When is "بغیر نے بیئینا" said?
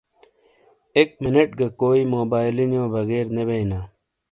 2.95-3.79